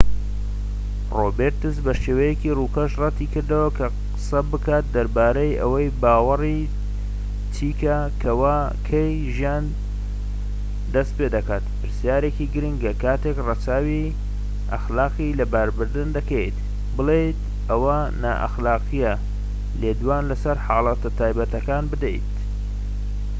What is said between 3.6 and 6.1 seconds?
کە قسە بکات دەربارەی ئەوەی